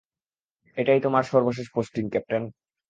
এটাই 0.77 0.99
তোমার 1.01 1.23
সর্বশেষ 1.23 1.67
পোস্টিং, 1.73 2.03
ক্যাপ্টেন। 2.09 2.43